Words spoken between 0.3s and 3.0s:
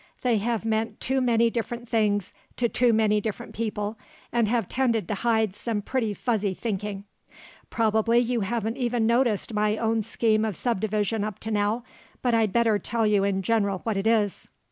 have meant too many different things to too